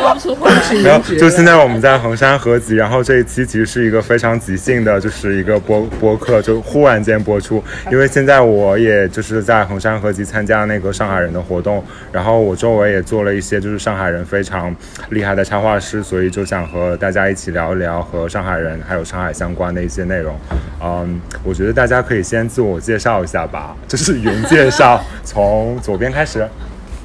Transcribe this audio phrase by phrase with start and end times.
[0.00, 0.72] 说不出话来。
[0.82, 7.62] 没有，就现在我们在衡山合集，然后这一期其实是一个非常即兴的，就是一个播播客，就忽然间播出。
[7.90, 11.82] 因为现在我也就是在衡山合集参加那个上海人的活动，
[12.12, 14.74] 然后我周围也做了一些就是上海人非常
[15.10, 20.38] 厉害的插画师，所以就想和大家一起聊一聊和上海人还有上海相关的一些内容。
[20.82, 26.46] 嗯，我觉得大家可以先自我介绍一下吧，就是云介绍，从左边开始。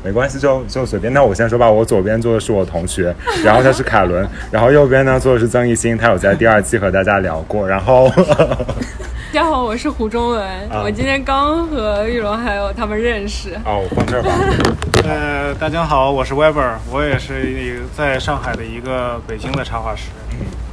[0.04, 1.12] 没关系，就就随便。
[1.14, 7.68] 那我先说吧，我左边坐的是我同学， 然后他是凯伦，然后右边呢坐的是曾艺兴，他有在第二期和大家聊过。
[7.68, 8.11] 然后，
[9.34, 13.56] 大家好，我是胡中文，我今天刚和玉龙还有他们认识。
[13.66, 14.32] 哦，我放这儿吧。
[15.08, 20.10] 呃，大家好，我是 Weber，我也是一个在上海的一个北京的插画师。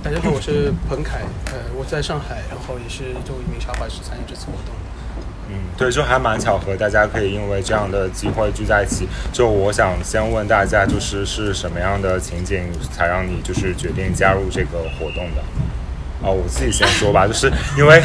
[0.02, 4.74] 大家好，我是彭凯，呃，我在上海，然后也是作为一名插画师参与这次活动。
[5.50, 9.08] 嗯，对，就还蛮巧合，大家可以因为这样的机会聚在一起。
[9.32, 15.42] 就我想先问大家，就是是什么样的情景才让你就是决定加入这个活动的？
[16.22, 18.00] 哦，我自己先说吧，就是因为。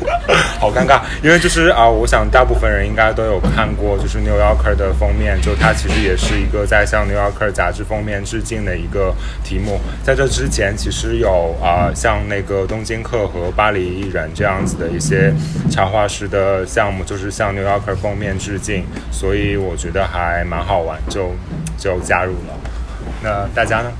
[0.60, 9.80] 好尴尬，因为就是啊，我想大部分人应该都有看过，就是《New Yorker》的封面，就它其实也是一个在向《New Yorker》杂志封面致敬的一个题目。
[10.02, 15.32] 在这之前，其实有啊，像那个东京客和巴黎艺人这样子的一些
[15.70, 21.34] 插画师的项目，就是向《New Yorker》封面致敬，所以我觉得还蛮好玩，就
[21.78, 22.54] 就加入了。
[23.22, 23.90] 那大家呢？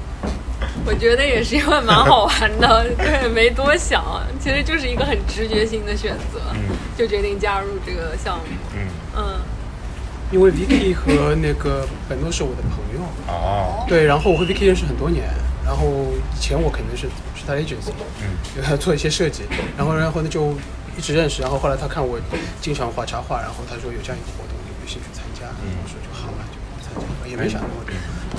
[0.86, 4.02] 我觉得也是因为蛮好玩的， 对，没多想，
[4.42, 6.40] 其实就是一个很直觉性的选择，
[6.96, 8.44] 就决定加入这个项目。
[8.74, 9.22] 嗯嗯，
[10.32, 15.28] 因为 Vicky 和那个本诺是我的朋友哦，对，然后我和 Vicky 认识很多年，
[15.64, 15.84] 然后
[16.34, 19.42] 以前我肯定是是他 agency，嗯，他做一些设计，
[19.76, 20.54] 然后然后呢就
[20.96, 22.18] 一直认识，然后后来他看我
[22.60, 25.46] 经常画插画，然后他说有这样一个活动，有没有兴趣参加？
[25.60, 27.92] 我说就好了，就参加，也没想那么多，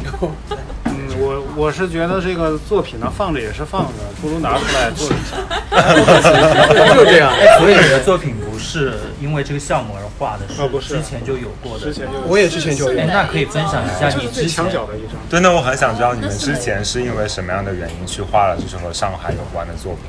[0.04, 0.32] 然后。
[1.18, 5.36] 我我是觉得这个作品呢放着也是放着，不如拿出来做一下。
[6.96, 7.32] 就这样。
[7.60, 11.86] 所以你的作品不是因为这个项目而画的，是不是之前就有过的？
[11.86, 13.04] 之前就我也之前就有。
[13.06, 15.16] 那可以分享一下你之前墙角的一张。
[15.30, 20.04] 对，那我很想知道你们之前是因为什么样的原因去画了就是和上海有关的作品。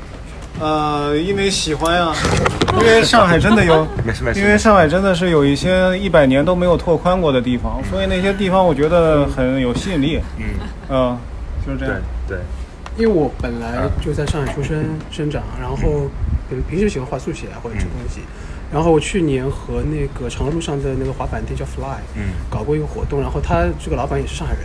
[0.63, 2.13] 呃，因为喜欢呀，
[2.79, 10.21] 因为上海真的有，没事没事，因为上海真的是有一些一百年都没有拓宽过的地方，所以那些地方我觉得很有吸引力。
[10.39, 10.45] 嗯。
[10.89, 11.19] 嗯。
[11.67, 11.97] 就是这样，
[12.29, 12.39] 对，
[12.97, 15.77] 因为我本来就在上海出生生长，然后
[16.49, 18.21] 平平时喜欢画速写或者吃东西，
[18.73, 24.63] 然后我去年和那个长乐路上的那个滑板店叫 Fly，嗯，搞过一个活动，然后他这个老板也是上海人，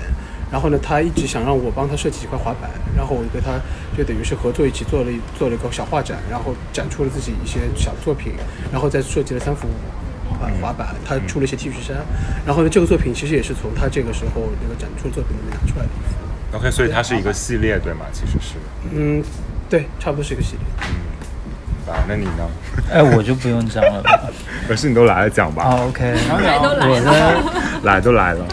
[0.51, 3.51] 然后呢，他一直想让我帮他设计几块滑板，然后我就跟他
[3.97, 8.33] 就等于是合作一起做了做了一个小画展，然后展出了自己一些小作品，
[8.71, 9.67] 然后再设计了三幅
[10.41, 11.97] 啊滑板，他出了一些 T 恤衫，
[12.45, 15.91] 然后呢，这个作品其实也是从他这个时候那个展出作品里面拿出来的。
[16.57, 18.05] OK，所以它是一个系列，对吗？
[18.13, 18.55] 其实是。
[18.93, 19.21] 嗯，
[19.69, 20.63] 对，差不多是一个系列。
[20.79, 22.49] 嗯，啊，那你呢？
[22.89, 24.01] 哎，我就不用讲了。
[24.65, 25.63] 可是你都来了，讲吧。
[25.65, 26.05] 好，OK。
[26.41, 27.53] 来都来了。
[27.83, 28.47] 来都来了。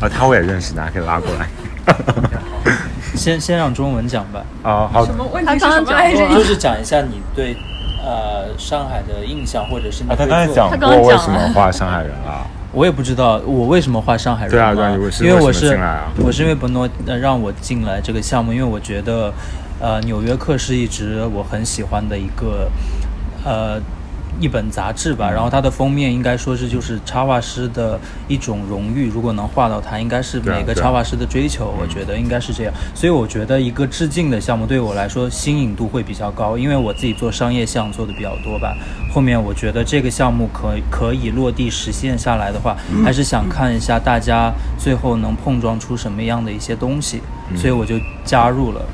[0.00, 1.48] 啊，他我也认识，大家可以拉过来。
[3.14, 4.44] 先先让中文讲吧。
[4.62, 5.06] 啊，好。
[5.06, 5.46] 什么问题？
[5.46, 7.56] 他刚刚讲就是讲一下你对
[8.04, 10.10] 呃上海的印象，或者是你。
[10.10, 12.46] 他刚才讲过为什么画上海人啊？
[12.72, 14.50] 我也不知道我为什么画上海人。
[14.50, 15.78] 对啊，对，因为我是
[16.18, 16.88] 我是因为本诺
[17.20, 19.32] 让我进来这个项目，因为我觉得，
[19.80, 22.68] 呃，纽约客是一直我很喜欢的一个，
[23.44, 23.80] 呃。
[24.40, 32.74] 一本杂志吧，然后它的封面应该说是就是插画师的一种荣誉，如果能画到它，应该是每个插画师的追求，我觉得应该是这样。
[32.94, 38.76] 所以我觉得一个致敬的项目对我来说新颖度会比较高，因为我自己做商业项做的比较多吧。
[39.12, 47.20] 后面我觉得这个项目可可以落地实现下来的话，还是想看一下大家最后能碰撞出什么样的一些东西，
[47.56, 47.94] 所以我就
[48.24, 48.84] 加入了。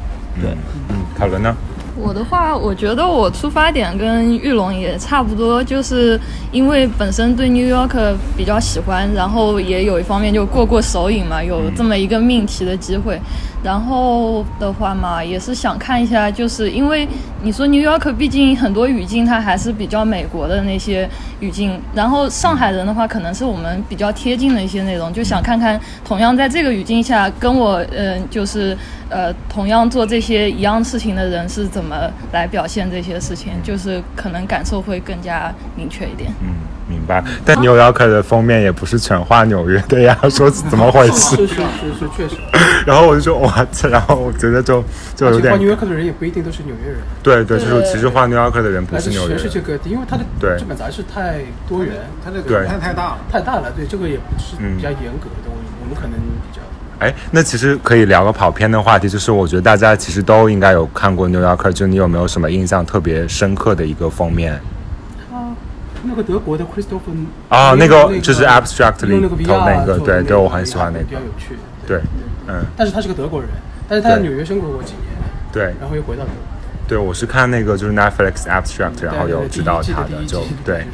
[0.40, 0.50] 对，
[0.88, 1.56] 嗯，凯伦呢？
[2.02, 6.18] 我的话，我觉得我出发点跟玉龙也差不多，就是
[6.50, 13.20] 因为本身对 New York 比较喜欢，然后也有一方面就过过手瘾嘛，有这么一个命题的机会。
[13.62, 17.06] 然后的话嘛，也是想看一下，就是因为
[17.42, 21.08] 你说 New York 毕竟很多语境它还是比较美国的那些
[21.40, 28.76] 语境，然后上海人的话可能是我们比较贴近的一些内容，就想看看同样在这个语境下跟我嗯就是。
[29.12, 33.52] 呃，同样做这些一样事情的人是怎么来表现这些事情？
[33.60, 36.30] 就是可能感受会更加明确一点。
[36.40, 36.54] 嗯，
[36.90, 37.22] 明白。
[37.44, 41.36] 但《纽约客》的封面也不是全画纽约的呀， 说怎么回事？
[41.36, 41.60] 是是是
[42.00, 42.34] 是，确实。
[42.84, 44.82] 然后我就说哇这然后我觉得就
[45.14, 45.52] 就有点。
[45.52, 46.98] 画《纽约客》的人也不一定都是纽约人。
[47.22, 49.36] 对对，就是其实画《纽约客》的人不是纽约。
[49.36, 50.24] 全世界各地，因为他的
[50.58, 51.94] 这本杂志太多元，
[52.24, 53.70] 他那个太太大了，太大了。
[53.76, 56.60] 对，这个也不是比较严格的，我我们可能比较。
[56.98, 64.60] 哎，那其实可以聊个跑偏的话题，就是我觉得大家其实都应该有看过《New Yorker》，就你有没有什么印象特别深刻的一个封面？
[66.02, 67.14] 那个德国的 Christopher
[67.48, 71.56] 啊，那个就是 Abstract 里头那个 VR 投那个，对对，我很喜欢那个比较，有趣。
[71.86, 72.00] 对，
[72.48, 73.48] 嗯，但是他是个德国人，
[73.88, 75.06] 但是他在纽约生活过几年，
[75.52, 76.36] 对然后又回到德国。
[76.88, 80.86] 对，我是看那个就是 Netflix Abstract，然后有知道他的，就对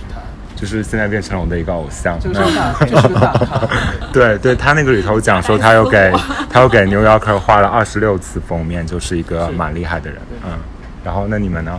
[0.54, 2.18] 就，是现在变成了我的一个偶像。
[2.18, 3.68] 就是大，这是个大咖。
[4.12, 6.12] 对对，他那个里头讲说，他又给
[6.50, 10.18] 他又给 New Yorker 画了二十六次封面，就是一个蛮厉害的人。
[10.44, 10.58] 嗯，
[11.04, 11.78] 然后那你们呢？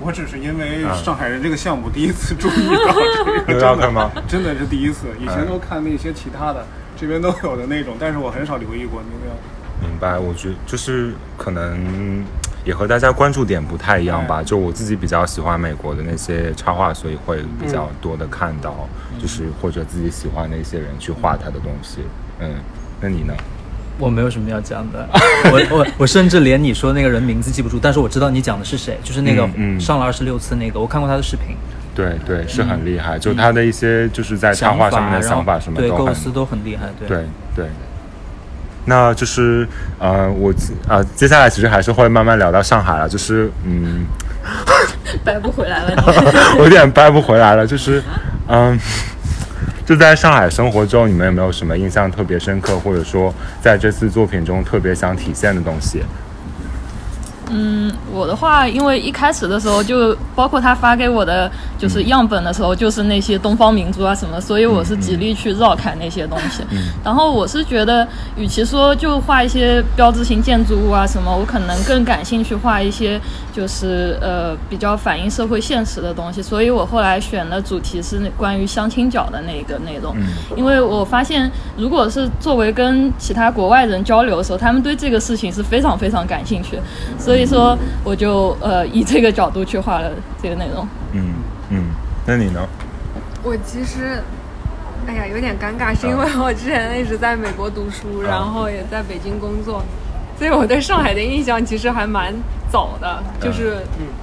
[0.00, 2.94] 我只是因为啊上海人这个项目第一次注意到
[3.46, 4.10] 这个真的吗？
[4.28, 6.64] 真的是第一次，以前嗯都看那些其他的，
[6.96, 9.34] 这边都有的那种，但是我很少留意过那个。
[9.80, 12.24] 明白，我觉就是可能
[12.64, 14.42] 也和大家关注点不太一样吧。
[14.42, 18.88] 就我自己比较喜欢美国的那些插画，所以会比较多的看到，
[19.20, 22.00] 就是或者自己喜欢的一些人去画他的东西。
[22.40, 22.56] 嗯，
[23.00, 23.32] 那你呢？
[23.98, 25.08] 我没有什么要讲的，
[25.52, 29.48] 我我我甚至连你说那个人名字记不住，但是我知道你讲的是谁，就是那个
[29.80, 31.56] 上了二十六次那个，我看过他的视频，
[31.94, 37.08] 对对，是很厉害，就他的一些就是在插画上面的想法什么对构思都很厉害，对。
[37.08, 37.24] 对。
[37.56, 37.66] 对。
[38.84, 39.68] 那就是
[39.98, 40.50] 呃，我
[40.88, 44.06] 呃，接下来其实还是会慢慢聊到上海了，就是嗯，
[45.22, 46.04] 掰不回来了。
[46.58, 48.02] 我有点掰不回来了，就是
[48.46, 48.78] 嗯，
[49.88, 53.32] 就在上海生活中，你们有没有什么印象特别深刻，或者说
[53.62, 56.02] 在这次作品中特别想体现的东西？
[57.50, 66.62] 嗯，我的话，因为一开始的时候就包括他发给我的就是样本的时候，就是那些东方明珠啊什么，所以我是极力去绕开那些东西。
[67.02, 68.06] 然后我是觉得，
[68.36, 73.20] 与其说就画一些标志性建筑物啊什么，我可能更感兴趣画一些
[73.52, 76.42] 就是呃比较反映社会现实的东西。
[76.42, 80.14] 所以我后来选的主题是那关于相亲角的那个内容，
[80.54, 86.78] 因为我发现，如果是作为跟其他国外人交流的时候，他们对这个事情是非常非常感兴趣，
[87.18, 90.10] 所以说我就呃以这个角度去画了
[90.42, 90.86] 这个内容。
[91.12, 91.34] 嗯
[91.70, 91.84] 嗯，
[92.26, 92.66] 那你呢？
[93.42, 94.22] 我其实，
[95.06, 99.82] 哎呀，有点尴尬，是因为我之前一直在美国读书，然后也在北京工作，
[100.38, 102.34] 所以我对上海的印象其实还蛮
[102.70, 103.78] 早的，就是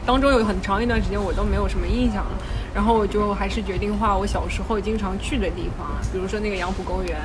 [0.06, 2.32] 当中有很长一段时间我都没有什么印象了。
[2.74, 7.18] 然后我就还是决定画我小时候经常去的地方，比如说那个杨浦公园，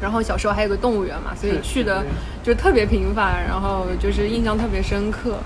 [0.00, 2.04] 然后小时候还有个动物园嘛，所以去的
[2.42, 5.38] 就特别频繁，然后就是印象特别深刻。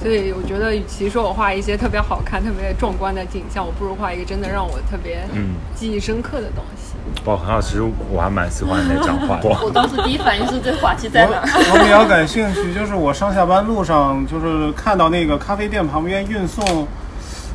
[0.00, 6.94] 所以我觉得，与其说我画一些特别好看、特别壮观的景象，我不如画一个真的让我特别嗯记忆深刻的东西。
[7.24, 9.48] 哇，很好，其实我还蛮喜欢那张画的。
[9.62, 11.40] 我当时第一反应是这话题在哪？
[11.44, 16.84] 我我比较感兴趣，就是我上下班路上，就是看到那个咖啡店旁边运送，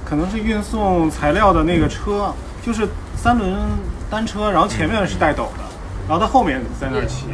[0.06, 2.34] 可能是运送材料的那个车，
[2.66, 3.58] 就是三轮
[4.10, 5.66] 单车，然后前面是带斗的，
[6.08, 7.26] 然后他后面在那儿骑，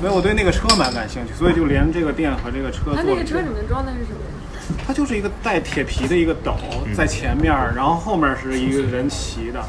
[0.00, 4.18] 所以我对那个车蛮感兴趣，所以就连这个店和这个车做了它那个车里面装的是什么？
[4.86, 6.54] 它就是一个带铁皮的一个斗
[6.94, 9.60] 在前面，然后后面是一个人骑的。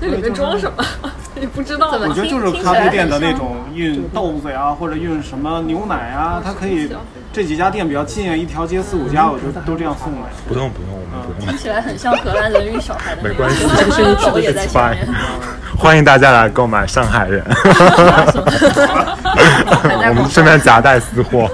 [0.00, 0.84] 那里面装什么？
[1.38, 2.08] 你不知道我？
[2.14, 6.90] 觉得就是咖啡店的那种运豆子呀，或者运什么牛奶啊，它可以
[7.32, 10.18] 这几家店比较近，一条街四五家，我就都这样送的。
[10.48, 11.50] 不用不用，我们不用。
[11.50, 15.06] 听起来很像荷兰人运小孩的那个，没关系是不是手也在前面？
[15.78, 17.44] 欢迎大家来购买上海人，
[20.08, 21.50] 我们顺便夹带私货。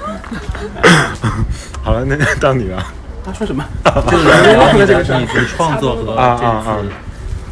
[1.83, 2.81] 好了，那到你了
[3.25, 3.65] 他说什么？
[4.09, 6.89] 就是聊你的你的创作和啊啊这啊次！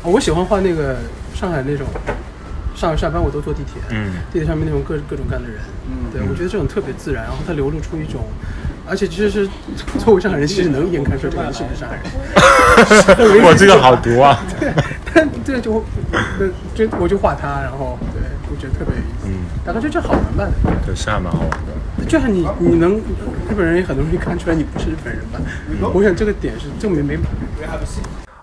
[0.03, 0.97] 我喜欢画那个
[1.35, 1.87] 上海那种，
[2.75, 8.25] 上下班我都坐地铁，嗯地铁上面那种各各种各样的人，嗯，对我觉得这种特别自然，然后它流露出一种，
[8.89, 9.49] 而且其实是
[9.99, 13.45] 作为上海人，其实能一眼看出这个人是不是上海人。
[13.45, 14.43] 我这个好毒啊！
[14.59, 14.73] 对
[15.13, 20.49] 但对就呃就我就画他，然后对我觉得特别有意思，嗯，大概就这好玩吧。
[20.87, 22.07] 对，是还蛮好玩的。
[22.09, 25.39] 就是你你能日本人也很容易看出来你不是日本人吧？
[25.93, 27.19] 我想这个点是证明没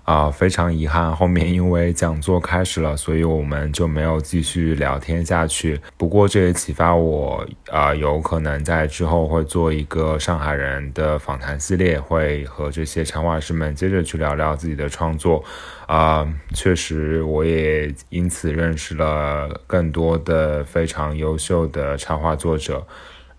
[0.08, 5.78] 啊、非常遗憾，后面因为讲座开始了，所以我们就没有继续聊天下去。
[5.98, 15.44] 不过这也启发我，啊、有可能在之后会做一个上海人的访谈系列，会和这些插画师们接着去聊聊自己的创作。
[15.88, 22.82] 啊、确实，我也因此认识了更多的非常优秀的插画作者。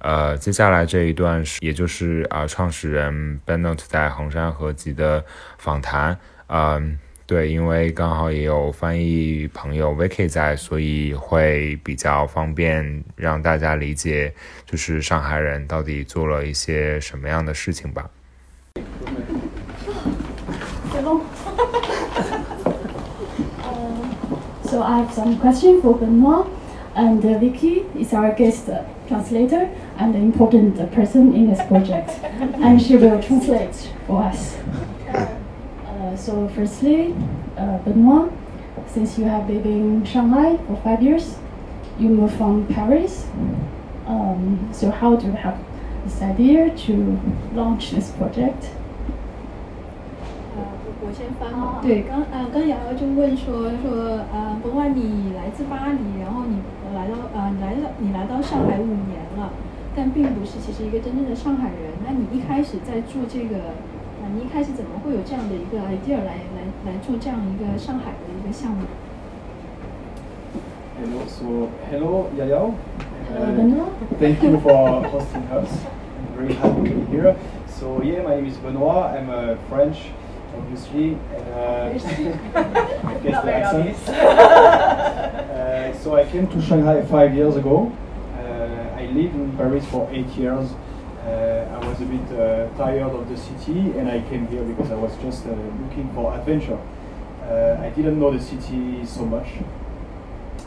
[0.01, 5.25] 呃，接下来这一段是，也就是啊、创始人 Bennett 在衡山合集的
[5.57, 6.19] 访谈。
[6.49, 14.33] 嗯，对，因为刚好也有翻译朋友 Vicky 在，所以会比较方便让大家理解，
[14.67, 18.09] 就是上海人到底做了一些什么样的事情吧。
[24.65, 26.47] So I have some question for Benoit.
[26.95, 31.63] And uh, Vicky is our guest uh, translator and an important uh, person in this
[31.69, 32.11] project.
[32.61, 33.75] and she will translate
[34.07, 34.57] for us.
[36.18, 37.14] Uh, so firstly,
[37.56, 38.32] uh, Benoit,
[38.88, 41.38] since you have lived in Shanghai for five years,
[42.00, 43.28] you moved from Paris.
[44.08, 45.56] Um, so how do you have
[46.04, 47.20] this idea to
[47.56, 48.74] launch this project?
[50.56, 51.80] 呃，我我先翻嘛。
[51.82, 56.58] 对，刚呃刚瑶瑶就问说说呃，甭管你来自巴黎，然后你
[56.94, 59.52] 来到呃你来到你来到上海五年了，
[59.96, 61.94] 但并不是其实一个真正的上海人。
[62.04, 63.97] 那你一开始在做这个，呃，
[64.36, 68.86] 你一开始怎么会有这样的一个 idea 来来来做这样一个上海的一个项目？
[71.00, 72.72] Hello, so hello, Yaya.
[73.30, 75.86] Uh, thank you for hosting us.
[76.20, 77.36] I'm very happy to be here.
[77.68, 79.14] So yeah, my name is Benoit.
[79.16, 79.98] I'm a French
[80.56, 81.18] obviously.
[81.52, 81.90] Uh,
[83.24, 83.98] guess the accent.
[84.08, 87.92] uh, so I came to Shanghai five years ago.
[88.38, 90.70] Uh, I lived in Paris for eight years.
[91.99, 94.95] Uh, was a bit uh, tired of the city and I came here because I
[94.95, 96.79] was just uh, looking for adventure.
[97.43, 99.49] I didn't know the city so much.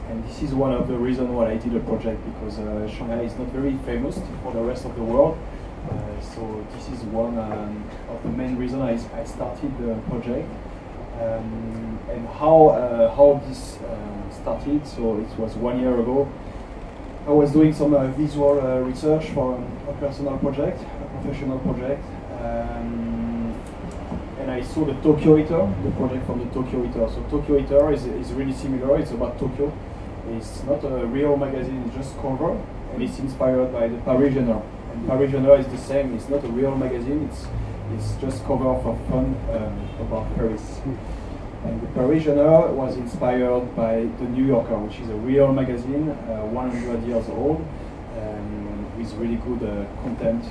[0.09, 2.55] And this is one of the reasons why I did a project because
[2.91, 5.37] Shanghai is not very famous for the rest of the world.
[5.89, 10.49] Uh, so this is one um, of the main reasons I, I started the project.
[11.21, 16.27] Um, and how uh, how this uh, started, so it was one year ago.
[17.27, 19.53] I was doing some uh, visual uh, research for
[19.87, 20.81] a personal project,
[21.21, 22.03] professional project,
[22.41, 23.53] um,
[24.39, 27.07] and I saw the Tokyo Eater, the project from the Tokyo Eater.
[27.09, 29.71] So Tokyo Eater is, is really similar, it's about Tokyo.
[30.29, 32.51] It's not a real magazine, it's just cover,
[32.93, 34.61] and it's inspired by the Parisianer.
[34.93, 36.15] And Parisianer is the same.
[36.15, 37.29] It's not a real magazine.
[37.31, 37.45] It's
[37.95, 40.79] it's just cover for fun um, about Paris.
[41.63, 46.45] And the Parisianer was inspired by the New Yorker, which is a real magazine, uh,
[46.45, 47.65] 100 years old,
[48.17, 50.43] um, with really good uh, content.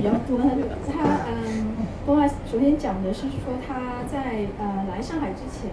[0.00, 1.76] 比较多，他就他嗯，
[2.06, 5.68] 波瓦首先讲的是说他在呃来上海之前，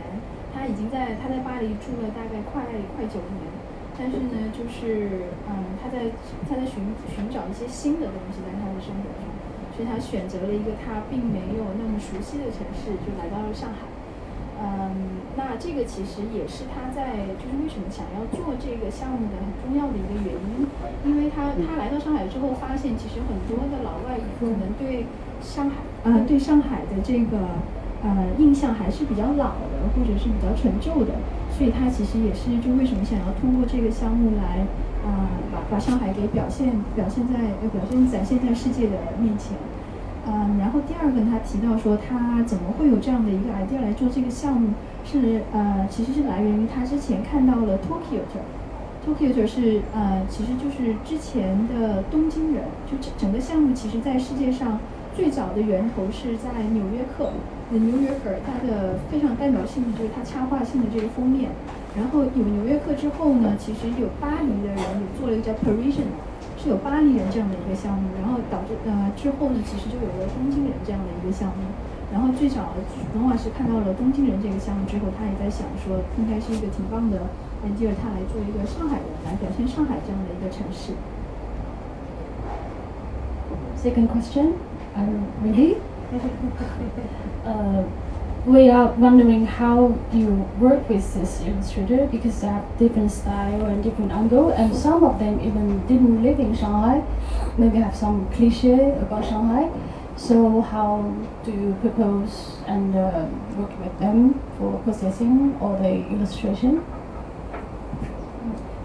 [0.52, 3.48] 他已经在他在巴黎住了大概快快九年，
[3.96, 6.12] 但是呢，就是嗯，他在
[6.44, 9.24] 他在寻寻找一些新的东西在他的生活中，
[9.72, 13.88] 所以他选择了一个他并没有那么熟悉的城市，就来到了上海。
[15.60, 20.66] 这个其实也是他在就是为什么想要做这个项目的很重要的一个原因，
[21.04, 25.06] 因为他他来到上海之后发现，其实很多的老外可能对
[25.42, 27.38] 上海呃对上海的这个。
[28.04, 31.18] 呃，印象还是比较老的，或者是比较陈旧的，
[31.50, 34.62] 所以他其实也是就为什么想要通过这个项目来，
[35.04, 39.58] 啊，把把上海给表现表现在呃表现展现在世界的面前，
[40.28, 44.70] 嗯，然后第二个他提到说他怎么会有这样的一个 idea 来做这个项目，
[45.10, 54.80] 是呃其实是来源于他之前看到了 Tokyo，Tokyo 是呃其实就是之前的东京人，就整整个项目其实在世界上
[55.16, 57.32] 最早的源头是在纽约客。
[57.70, 61.52] The New Yorker，它的非常代表性的就是它插画性的这个封面。
[61.98, 66.08] 然后有纽约客之后呢，其实有巴黎的人也做了一个叫 Parisian，
[66.56, 68.08] 是有巴黎人这样的一个项目。
[68.22, 71.64] 然后导致呃之后呢，其实就有了东京人这样的一个项目。
[72.13, 72.75] 然后最早
[73.15, 77.19] 文老师看到了东京人这个项目之后，他也在想说，应该是一个挺棒的
[77.65, 80.93] idea，他来做一个上海人，来表现上海这样的一个城市。
[83.83, 84.53] Second question,
[84.95, 85.77] are you ready?
[87.47, 87.83] uh,
[88.45, 93.83] we are wondering how you work with this illustrator because they have different style and
[93.83, 97.03] different angle, and some of them even didn't live in Shanghai,
[97.57, 99.69] maybe have some cliche about Shanghai.
[100.18, 101.04] So how
[101.46, 102.94] do you propose and
[103.56, 106.80] work with them for processing or the illustration?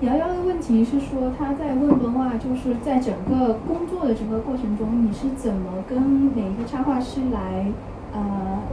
[0.03, 7.67] 瑶瑶的问题是说，他在问的话，就是在整个工作的整个过程中，你是怎么跟每一个插画师来，
[8.13, 8.21] 呃，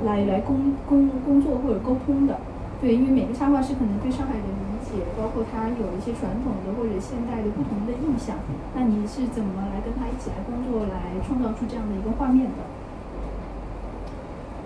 [0.06, 2.38] 来来工工工作或者沟通的？
[2.82, 4.44] 对，因为每个插画师可能对上海人
[4.88, 8.37] 解，包括他有一些传统的或者现代的不同的印象，
[8.75, 12.64] 那你是怎么来跟他一起来工作，来创造出这样的一个画面的？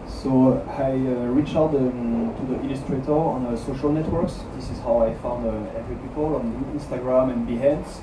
[0.09, 4.43] So I uh, reached out um, to the illustrator on uh, social networks.
[4.57, 8.03] This is how I found uh, every people on Instagram and Behance.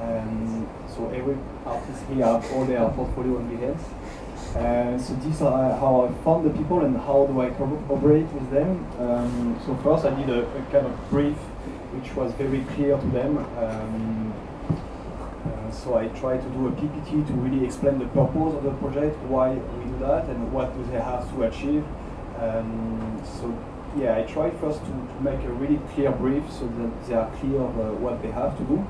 [0.00, 1.34] Um, so every
[1.66, 3.82] artist here have all their portfolio on Behance.
[4.54, 8.50] Uh, so this is how I found the people and how do I cooperate with
[8.50, 8.86] them.
[9.00, 11.36] Um, so first I did a, a, kind of brief
[11.95, 13.37] which was very clear to them.
[13.57, 14.33] Um,
[15.73, 19.17] so I try to do a PPT to really explain the purpose of the project,
[19.23, 21.83] why we do that, and what do they have to achieve.
[22.39, 23.53] Um, so
[23.97, 27.29] yeah, I try first to, to make a really clear brief so that they are
[27.37, 28.87] clear of uh, what they have to do.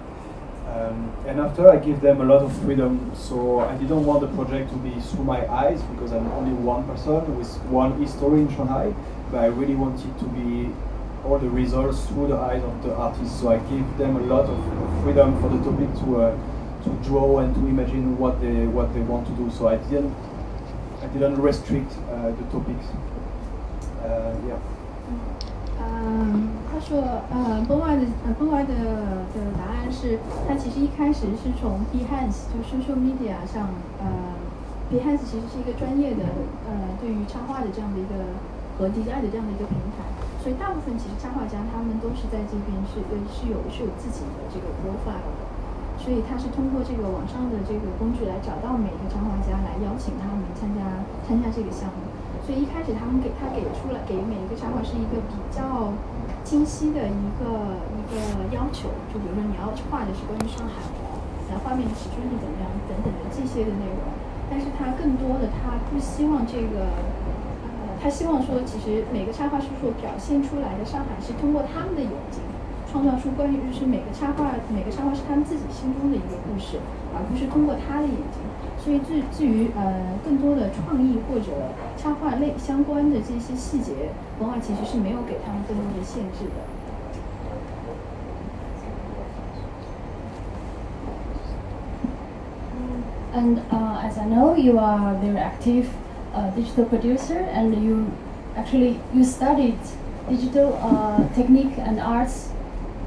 [0.67, 4.27] Um, and after I give them a lot of freedom, so I didn't want the
[4.27, 8.50] project to be through my eyes because I'm only one person with one history in
[8.50, 8.93] Shanghai,
[9.29, 10.72] but I really wanted to be
[11.25, 13.40] all the results through the eyes of the artists.
[13.40, 14.56] So I give them a lot of
[15.02, 16.32] freedom for the topic to uh,
[16.84, 19.50] to draw and to imagine what they what they want to do.
[19.50, 20.14] So I didn't
[21.02, 22.87] I didn't restrict uh, the topics.
[24.02, 24.58] Uh, yeah.
[25.80, 26.98] 嗯，他说，
[27.30, 28.75] 呃 b o y 的呃 b o y 的
[29.30, 33.70] 的答案是，他其实一开始是从 Behance 就 social media 上，
[34.02, 34.06] 呃，
[34.90, 36.25] Behance 其实是一个专业的，
[36.66, 38.26] 呃，对于插画的这样的一个
[38.76, 40.02] 和 design 的这样的一个平台，
[40.43, 45.47] 所以大部分其实插画家他们都是在这边是呃是有是有自己的这个 profile 的，
[45.95, 50.83] 所以他是通过这个网上的这个工具来找到每一个插画家来邀请他们参加
[51.23, 52.12] 参加这个项目。
[52.43, 55.95] 所以一开始他们给他给出了给每一个插画是一个比较
[56.43, 61.00] 清晰的一个一个要求，就比如说你要画的是关于上海的，
[61.47, 64.12] 然后画面尺寸是怎么样等等的这些的内容。
[64.51, 66.91] 但是他更多的他不希望这个，
[68.03, 72.43] 他希望说其实每个插画师所表现出来的上海是通过他们的眼睛
[72.91, 76.77] 创造出关于就是每个插画每个插画师他们自己心中的一个故事，
[77.15, 78.43] 而不是通过他的眼睛。
[78.77, 83.93] 所以至至于呃更多的创意或者插画类相关的这些细节，
[84.38, 86.60] 文化其实是没有给他们更多的限制的。
[93.33, 95.86] And uh, as I know, you are very active
[96.55, 98.11] digital producer, and you
[98.55, 99.79] actually you studied
[100.29, 102.49] digital uh, technique and arts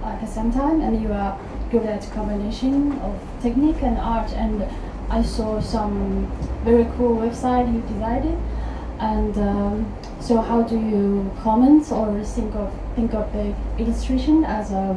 [0.05, 1.39] at the same time, and you are
[1.71, 4.33] good at combination of technique and art.
[4.33, 4.65] And
[5.11, 6.31] I saw some
[6.65, 8.39] very cool website you designed,
[8.99, 14.73] and um, so how do you comment or think of think of the illustration as
[14.73, 14.97] a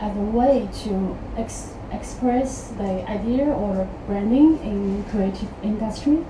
[0.00, 6.24] as a way to ex- express the idea or branding in creative industry?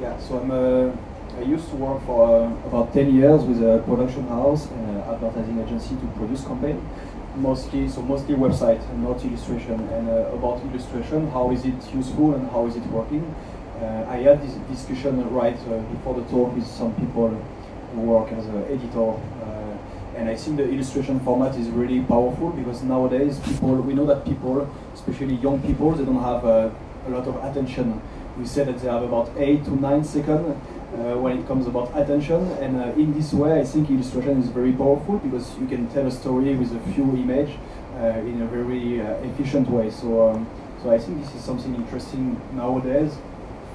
[0.00, 0.92] Yeah, so I'm uh,
[1.38, 5.00] I used to work for uh, about 10 years with a production house and an
[5.02, 6.80] advertising agency to produce campaign.
[7.34, 9.80] Mostly so mostly website not illustration.
[9.90, 13.24] And uh, about illustration how is it useful and how is it working?
[13.80, 17.30] Uh, I had this discussion right uh, before the talk with some people
[17.94, 19.58] who work as an editor uh,
[20.16, 24.24] and I think the illustration format is really powerful because nowadays people we know that
[24.24, 26.70] people especially young people they don't have uh,
[27.06, 28.00] a lot of attention
[28.38, 30.56] we say that they have about 8 to 9 seconds
[30.94, 32.40] uh, when it comes about attention.
[32.62, 36.06] And uh, in this way, I think illustration is very powerful because you can tell
[36.06, 37.56] a story with a few images
[37.96, 39.90] uh, in a very uh, efficient way.
[39.90, 40.48] So, um,
[40.82, 43.16] so I think this is something interesting nowadays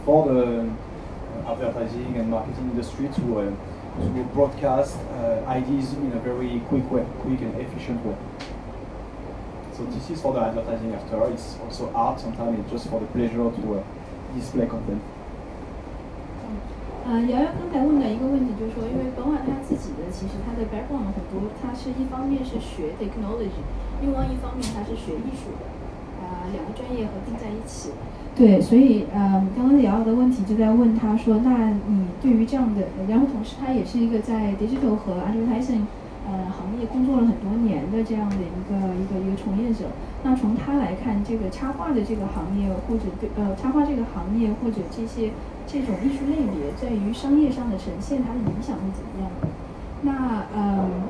[0.05, 3.51] for the uh, advertising and marketing industry to uh,
[3.93, 4.97] to broadcast
[5.45, 8.17] ideas in a very quick way, quick and efficient way.
[9.77, 11.31] So this is for the advertising after.
[11.31, 12.19] It's also art.
[12.19, 13.83] Sometimes it's just for the pleasure to
[14.33, 15.01] display content.
[17.05, 23.59] 呃，瑶瑶刚才问的一个问题就是说，因为本瓦他自己的其实他的 background 很多，他是一方面是学 technology，
[24.01, 25.67] 另外一方面他是学艺术的，
[26.23, 27.91] 啊，两个专业合并在一起。
[28.35, 35.83] 对，所以呃，刚刚瑶瑶的问题就在问他说，那你对于这样的，然后同时他也是一个在 digital 和 advertising
[36.25, 39.85] 呃行业工作了很多年的这样的一个一个一个从业者，
[40.23, 45.31] 那从他来看，这个插画的这个行业或者对呃插画这个行业或者这些。
[45.65, 49.31] 这种艺术类别在于商业上的呈现，它的影响是怎么样？
[50.01, 51.07] 那嗯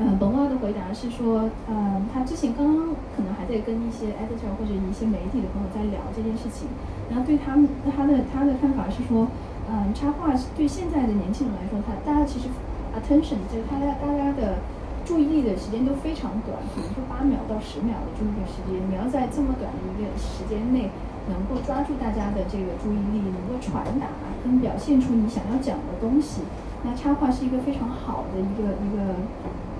[0.00, 6.66] 嗯，本瓦的回答是说，嗯，他之前刚刚可能还在跟一些 editor 或者一些媒体的朋友在聊这件事情，
[7.10, 9.28] 然后对他们他的他的看法是说，
[9.70, 12.48] 嗯，插画对现在的年轻人来说，他大家其实
[12.96, 14.58] attention 就是大家大家的
[15.04, 20.90] 注意力的时间都非常短，可能就八秒到十秒的注意力时间，你要在这么短的一个时间内。
[21.24, 24.12] 能够抓住大家的这个注意力，能够传达
[24.44, 26.42] 跟表现出你想要讲的东西，
[26.84, 29.16] 那插画是一个非常好的一个一个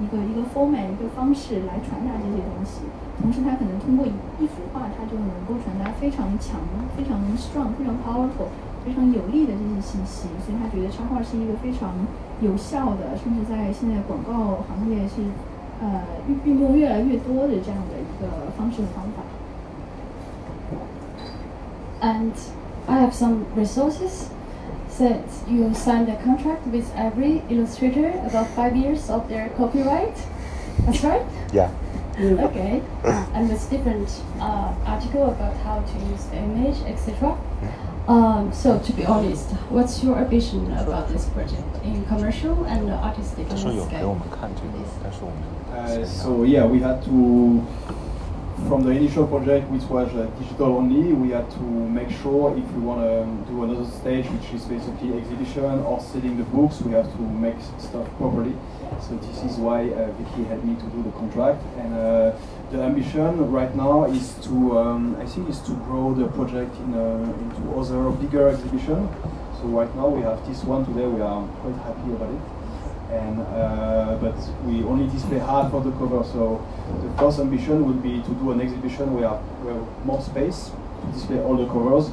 [0.00, 2.88] 一个一个 format 一个方式来传达这些东西。
[3.20, 4.06] 同时，它可能通过
[4.40, 6.56] 一幅画，它就能够传达非常强、
[6.96, 8.48] 非常 strong、非常 powerful、
[8.85, 10.27] 非常有力的这些信息。
[10.45, 11.93] 所以他觉得插画是一个非常
[12.41, 15.21] 有效的，甚至在现在广告行业是
[15.81, 19.23] 呃运运用越来越多的这样的一个方式和方法。
[22.01, 22.33] and
[22.87, 24.29] I have some resources.
[24.89, 30.17] Said you signed a contract with every illustrator about five years of their copyright.
[30.85, 31.25] That's right.
[31.53, 31.69] Yeah.
[32.19, 32.81] Okay.
[33.33, 34.09] and with different
[34.41, 37.37] uh, article about how to use the image, etc.
[38.06, 43.48] Um, so to be honest, what's your vision about this project in commercial and artistic
[43.86, 44.20] scale?
[45.72, 47.66] Uh, so yeah, we had to
[48.68, 52.64] from the initial project, which was uh, digital only, we had to make sure if
[52.72, 56.92] we want to do another stage, which is basically exhibition or selling the books, we
[56.92, 58.54] have to make stuff properly.
[59.00, 61.62] So this is why uh, Vicky had me to do the contract.
[61.76, 62.32] And uh,
[62.70, 66.94] the ambition right now is to, um, I think, is to grow the project in,
[66.94, 69.08] uh, into other bigger exhibition.
[69.58, 71.06] So right now we have this one today.
[71.06, 72.63] We are quite happy about it
[73.14, 76.24] and uh, but we only display half of the cover.
[76.24, 76.64] So
[77.02, 81.12] the first ambition would be to do an exhibition where we have more space to
[81.12, 82.10] display all the covers.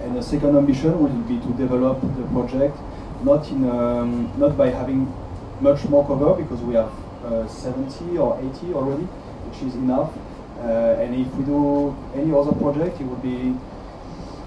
[0.00, 2.76] And the second ambition would be to develop the project
[3.24, 5.12] not in um, not by having
[5.60, 6.90] much more cover because we have
[7.24, 9.04] uh, 70 or 80 already,
[9.46, 10.10] which is enough.
[10.58, 13.54] Uh, and if we do any other project, it would be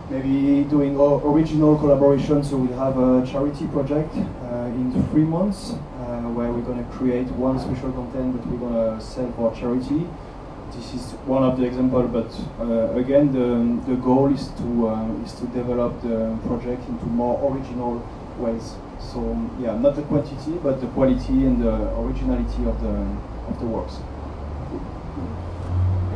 [0.09, 2.43] maybe doing original collaboration.
[2.43, 4.44] So we'll have a charity project uh,
[4.74, 8.74] in three months uh, where we're going to create one special content that we're going
[8.74, 10.06] to sell for charity.
[10.72, 15.22] This is one of the example, but uh, again, the, the goal is to um,
[15.24, 18.00] is to develop the project into more original
[18.38, 18.74] ways.
[19.00, 19.20] So
[19.60, 22.94] yeah, not the quantity, but the quality and the originality of the
[23.50, 23.98] of the works.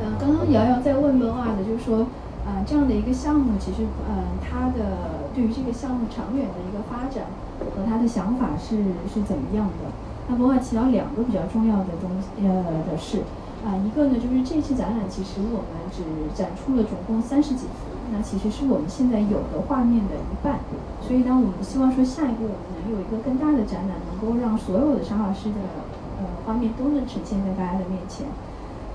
[0.00, 2.06] 呃，刚刚瑶瑶在问 b e r 的，就是说，
[2.49, 7.29] 呃，这样的一个项目，其实，呃，它的对于这个项目长远的一个发展
[7.77, 9.85] 和他的想法是是怎么样的？
[10.27, 13.21] 那 b e r 提到两个比较重要的东西，呃的事，
[13.61, 16.01] 啊、一个呢就是这次展览其实我们只
[16.33, 20.57] 展出了总共三十几幅，那其实是我们现在有的画面的一半，
[21.05, 25.61] 所以当我们希望说下一步我们能有一个更大的展览，能够让所有的沙老师的
[26.17, 28.25] 呃画面都能呈现在大家的面前。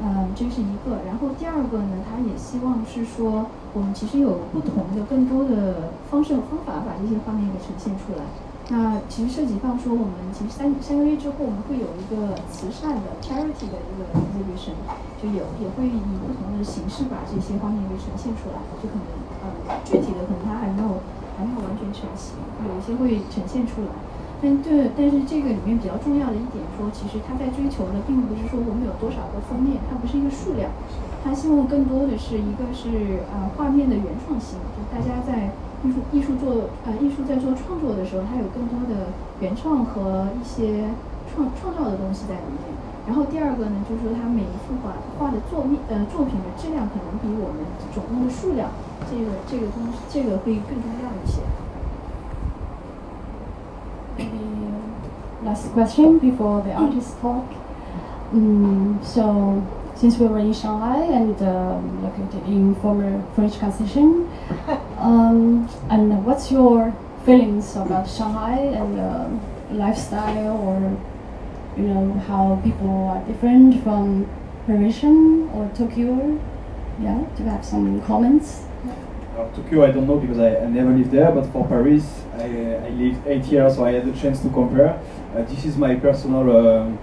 [0.02, 1.04] 嗯，这是一个。
[1.06, 8.24] 然后第二个呢，他也希望是说，我们其实有不同的、更多的方式和方法把这些画面给呈现出来。
[8.72, 14.72] 那其实涉及到说，我们其实三三个月之后，我们会有一个慈善的 charity 的一个 exhibition，
[15.20, 18.58] 就有也会以不同的形式把这些画面给呈现出来。
[18.80, 19.04] 就可能
[19.44, 21.04] 呃，具体的可能它还没有
[21.36, 23.92] 还没有完全成型，有一些会呈现出来。
[24.44, 30.68] 但对，但是这个里面比较重要的一点说，其实他在追求的并不是说我们有多少个封面，它不是一个数量，
[31.24, 35.48] 他希望更多的是一个是呃画面的原创性，就大家在
[35.80, 40.92] 艺术艺术做呃艺术在做创作的时候，它有更多的原创和一些
[41.32, 42.68] 创创造的东西在里面。
[43.08, 47.64] 然后第二个呢，就是说他每一幅画画的作品呃作品的质量可能比我们
[47.96, 48.68] 总共的数量
[49.08, 51.40] 这个这个东西这个会更重要一些。
[55.44, 57.44] Last question before the artist talk.
[58.32, 59.62] Mm, so,
[59.94, 64.28] since we were in Shanghai and um, located in former French concession,
[64.98, 69.28] um, and what's your feelings about Shanghai and uh,
[69.70, 70.80] lifestyle, or
[71.76, 74.28] you know how people are different from
[74.66, 76.40] Parisian or Tokyo?
[77.00, 78.64] Yeah, do you have some comments?
[79.36, 82.86] Uh, Tokyo, I don't know because I, I never lived there, but for Paris, I,
[82.86, 84.98] I lived eight years, so I had the chance to compare.
[85.34, 86.98] Uh, this is my personal, um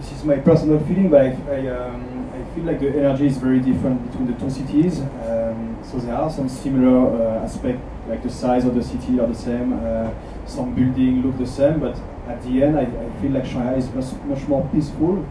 [0.00, 3.38] this is my personal feeling, but I, I, um, I feel like the energy is
[3.38, 5.00] very different between the two cities.
[5.00, 9.26] Um, so there are some similar uh, aspects, like the size of the city are
[9.26, 10.10] the same, uh,
[10.46, 13.88] some buildings look the same, but at the end, I, I feel like Shanghai is
[13.94, 15.26] much, much more peaceful.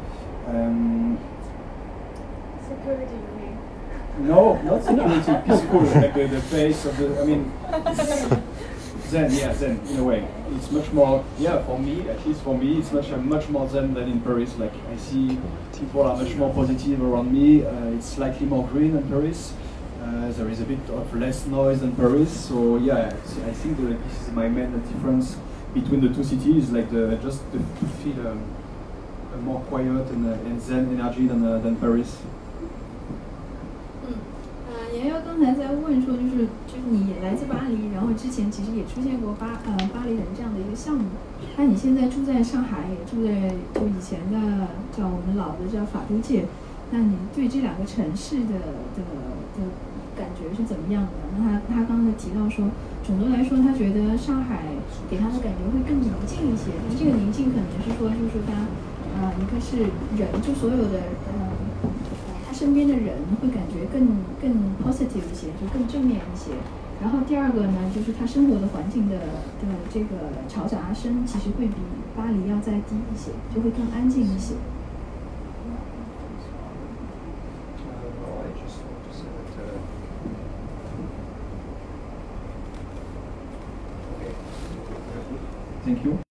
[0.47, 1.19] Um,
[2.67, 4.27] Security, you mean?
[4.27, 7.51] no, not security, peaceful, like the, the face of the, I mean,
[9.12, 10.26] zen, yeah, zen, in a way.
[10.56, 13.68] It's much more, yeah, for me, at least for me, it's much, uh, much more
[13.68, 14.56] zen than in Paris.
[14.58, 15.38] Like, I see
[15.78, 19.52] people are much more positive around me, uh, it's slightly more green than Paris.
[20.02, 23.76] Uh, there is a bit of less noise than Paris, so yeah, it's- I think
[23.78, 25.36] that this is my main difference
[25.74, 28.40] between the two cities, like the just the, to feel um,
[29.34, 32.16] a more quiet and, uh, and zen energy than, uh, than Paris.
[34.70, 36.48] 呃，瑶瑶刚才在问说，就是就是
[36.89, 41.05] 你来自巴黎，然后之前其实也出现过巴呃巴黎人这样的一个项目，
[41.55, 46.45] 那你现在住在上海，也住在就以前的叫我们老的叫法租界，
[46.91, 48.99] 那你对这两个城市的的
[49.55, 49.71] 的
[50.17, 51.11] 感觉是怎么样的？
[51.39, 52.67] 那他他刚才提到说，
[53.03, 54.75] 总的来说，他觉得上海
[55.09, 58.67] 给他的感觉会更宁静一些，这个宁静可能是说，就是他
[59.15, 59.87] 呃一个是
[60.19, 60.99] 人，就所有的
[61.31, 61.32] 呃。
[62.53, 64.07] 身边的人会感觉更
[64.39, 64.51] 更
[64.83, 66.51] positive 一些就更正面一些。
[67.01, 71.73] 然后第二个呢就是他生活的环境的的这个嘈杂声其实会比
[72.15, 74.53] 巴黎要再低一些就会更安静一些。